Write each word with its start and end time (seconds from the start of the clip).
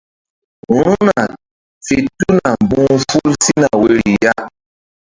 Ru̧hna 0.85 1.21
fe 1.85 1.95
tuna 2.17 2.49
mbu̧h 2.63 2.95
ful 3.09 3.31
sina 3.43 3.69
woyri 3.81 4.11
ya. 4.23 4.33